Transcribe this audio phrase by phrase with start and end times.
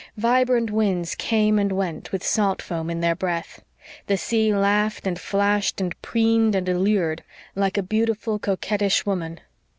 [0.17, 3.61] Vibrant winds came and went with salt foam in their breath.
[4.07, 9.41] The sea laughed and flashed and preened and allured, like a beautiful, coquettish woman.